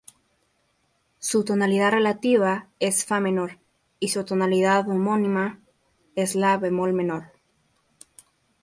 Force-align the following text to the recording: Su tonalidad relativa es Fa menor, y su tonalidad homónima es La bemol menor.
Su 1.19 1.43
tonalidad 1.45 1.91
relativa 1.91 2.67
es 2.79 3.05
Fa 3.05 3.19
menor, 3.19 3.59
y 3.99 4.07
su 4.09 4.25
tonalidad 4.25 4.89
homónima 4.89 5.59
es 6.15 6.33
La 6.33 6.57
bemol 6.57 6.91
menor. 6.91 7.31